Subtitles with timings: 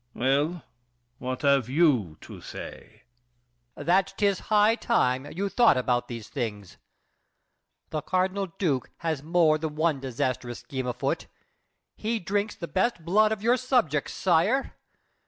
[0.15, 0.63] Well,
[1.19, 3.03] what have you to say?
[3.77, 3.85] MARQUIS DE NANGIS.
[3.85, 6.77] That 'tis high time You thought about these things!
[7.91, 11.27] The Cardinal Duke Has more than one disastrous scheme afoot.
[11.97, 14.75] He drinks the best blood of your subjects, sire!